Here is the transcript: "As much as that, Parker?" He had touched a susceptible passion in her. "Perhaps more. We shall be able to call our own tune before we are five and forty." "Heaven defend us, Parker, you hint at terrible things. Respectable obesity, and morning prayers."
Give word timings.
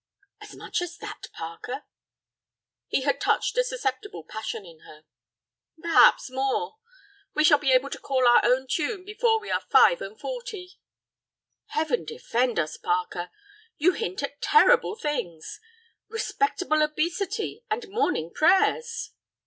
"As 0.41 0.55
much 0.55 0.81
as 0.81 0.97
that, 0.97 1.27
Parker?" 1.31 1.83
He 2.87 3.01
had 3.03 3.21
touched 3.21 3.55
a 3.59 3.63
susceptible 3.63 4.23
passion 4.23 4.65
in 4.65 4.79
her. 4.79 5.03
"Perhaps 5.79 6.31
more. 6.31 6.79
We 7.35 7.43
shall 7.43 7.59
be 7.59 7.71
able 7.71 7.91
to 7.91 7.99
call 7.99 8.27
our 8.27 8.43
own 8.43 8.65
tune 8.67 9.05
before 9.05 9.39
we 9.39 9.51
are 9.51 9.61
five 9.69 10.01
and 10.01 10.19
forty." 10.19 10.79
"Heaven 11.67 12.03
defend 12.03 12.57
us, 12.59 12.77
Parker, 12.77 13.29
you 13.77 13.91
hint 13.91 14.23
at 14.23 14.41
terrible 14.41 14.95
things. 14.95 15.59
Respectable 16.07 16.81
obesity, 16.81 17.63
and 17.69 17.87
morning 17.87 18.31
prayers." 18.33 19.11